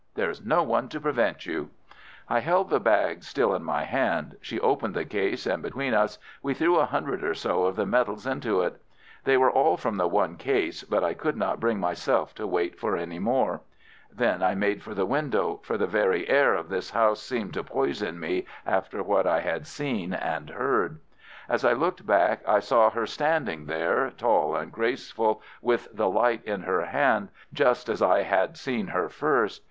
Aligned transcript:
There 0.15 0.31
is 0.31 0.43
no 0.43 0.63
one 0.63 0.89
to 0.89 0.99
prevent 0.99 1.45
you." 1.45 1.69
I 2.27 2.39
held 2.39 2.71
the 2.71 2.79
bag 2.79 3.23
still 3.23 3.53
in 3.53 3.63
my 3.63 3.83
hand. 3.83 4.35
She 4.41 4.59
opened 4.59 4.95
the 4.95 5.05
case, 5.05 5.45
and 5.45 5.61
between 5.61 5.93
us 5.93 6.17
we 6.41 6.55
threw 6.55 6.79
a 6.79 6.87
hundred 6.87 7.23
or 7.23 7.35
so 7.35 7.65
of 7.65 7.75
the 7.75 7.85
medals 7.85 8.25
into 8.25 8.61
it. 8.61 8.81
They 9.25 9.37
were 9.37 9.51
all 9.51 9.77
from 9.77 9.97
the 9.97 10.07
one 10.07 10.37
case, 10.37 10.81
but 10.83 11.03
I 11.03 11.13
could 11.13 11.37
not 11.37 11.59
bring 11.59 11.79
myself 11.79 12.33
to 12.33 12.47
wait 12.47 12.79
for 12.79 12.97
any 12.97 13.19
more. 13.19 13.61
Then 14.11 14.41
I 14.41 14.55
made 14.55 14.81
for 14.81 14.95
the 14.95 15.05
window, 15.05 15.59
for 15.61 15.77
the 15.77 15.85
very 15.85 16.27
air 16.27 16.55
of 16.55 16.67
this 16.69 16.89
house 16.89 17.21
seemed 17.21 17.53
to 17.53 17.63
poison 17.63 18.19
me 18.19 18.45
after 18.65 19.03
what 19.03 19.27
I 19.27 19.41
had 19.41 19.67
seen 19.67 20.15
and 20.15 20.49
heard. 20.49 20.99
As 21.47 21.63
I 21.63 21.73
looked 21.73 22.07
back, 22.07 22.41
I 22.47 22.59
saw 22.59 22.89
her 22.89 23.05
standing 23.05 23.67
there, 23.67 24.09
tall 24.09 24.55
and 24.55 24.71
graceful, 24.71 25.43
with 25.61 25.89
the 25.93 26.09
light 26.09 26.43
in 26.43 26.61
her 26.63 26.85
hand, 26.85 27.29
just 27.53 27.87
as 27.87 28.01
I 28.01 28.23
had 28.23 28.57
seen 28.57 28.87
her 28.87 29.07
first. 29.07 29.59